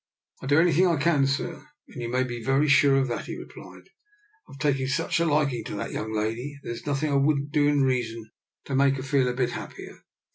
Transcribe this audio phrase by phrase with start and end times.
[0.41, 3.83] ""I'll do anything I can, sir, and you be very sure of that," he replied."
[4.49, 7.67] I've ta| such a liking to that young lady that th< nothing I wouldn't do
[7.67, 8.31] in reason
[8.65, 9.99] to mak< feel a bit happier.